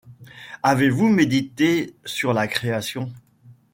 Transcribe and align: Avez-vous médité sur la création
Avez-vous 0.63 1.09
médité 1.09 1.93
sur 2.05 2.33
la 2.33 2.47
création 2.47 3.13